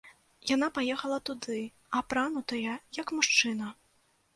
Яна 0.51 0.69
паехала 0.77 1.19
туды, 1.31 1.59
апранутая 2.01 2.75
як 3.05 3.19
мужчына. 3.21 3.67